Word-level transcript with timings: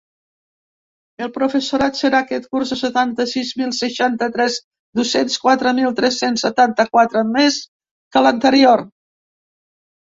El 1.25 1.27
professorat 1.35 1.99
serà 1.99 2.21
aquest 2.25 2.47
curs 2.55 2.71
de 2.73 2.77
setanta-sis 2.79 3.53
mil 3.61 3.75
seixanta-tres 3.81 4.57
docents, 5.03 5.37
quatre 5.45 5.77
mil 5.83 5.95
tres-cents 6.03 6.47
setanta-quatre 6.49 7.27
més 7.39 7.63
que 8.17 8.27
l’anterior. 8.29 8.87